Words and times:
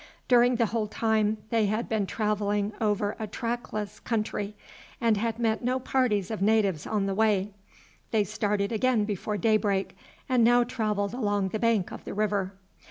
During 0.27 0.55
the 0.55 0.65
whole 0.65 0.87
time 0.87 1.37
they 1.51 1.67
had 1.67 1.87
been 1.87 2.07
travelling 2.07 2.73
over 2.81 3.15
a 3.19 3.27
trackless 3.27 3.99
country, 3.99 4.55
and 4.99 5.15
had 5.15 5.37
met 5.37 5.63
no 5.63 5.79
parties 5.79 6.31
of 6.31 6.41
natives 6.41 6.87
on 6.87 7.05
the 7.05 7.13
way. 7.13 7.53
They 8.09 8.23
started 8.23 8.71
again 8.71 9.05
before 9.05 9.37
daybreak, 9.37 9.95
and 10.27 10.43
now 10.43 10.63
travelled 10.63 11.13
along 11.13 11.49
the 11.49 11.59
bank 11.59 11.91
of 11.91 12.03
the 12.03 12.15
river. 12.15 12.51